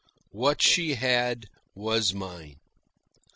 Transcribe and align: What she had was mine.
What 0.31 0.63
she 0.63 0.95
had 0.95 1.45
was 1.75 2.11
mine. 2.11 2.55